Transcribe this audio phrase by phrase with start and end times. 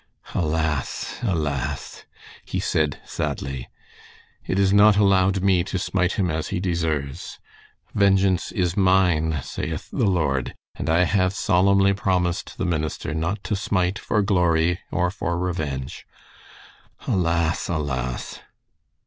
[0.33, 1.19] "Alas!
[1.21, 2.05] alas!"
[2.43, 3.69] he said, sadly,
[4.47, 7.39] "it is not allowed me to smite him as he deserves
[7.93, 13.55] 'Vengeance is mine saith the Lord,' and I have solemnly promised the minister not to
[13.55, 16.07] smite for glory or for revenge!
[17.07, 17.67] Alas!
[17.69, 18.39] alas!"